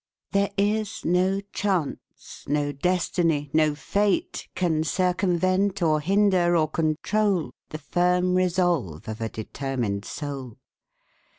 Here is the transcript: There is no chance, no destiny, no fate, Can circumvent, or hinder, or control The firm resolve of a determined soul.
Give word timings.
There 0.31 0.49
is 0.57 1.05
no 1.05 1.41
chance, 1.53 2.43
no 2.47 2.71
destiny, 2.71 3.51
no 3.53 3.75
fate, 3.75 4.47
Can 4.55 4.83
circumvent, 4.83 5.83
or 5.83 5.99
hinder, 5.99 6.57
or 6.57 6.67
control 6.67 7.51
The 7.69 7.77
firm 7.77 8.33
resolve 8.33 9.07
of 9.07 9.21
a 9.21 9.29
determined 9.29 10.05
soul. 10.05 10.57